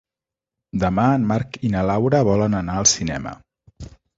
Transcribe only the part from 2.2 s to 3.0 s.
volen anar al